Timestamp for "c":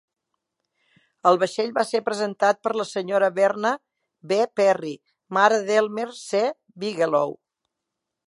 6.23-6.41